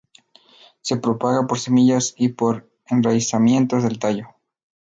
[0.81, 4.29] Se propaga por semillas y por enraizamiento del tallo.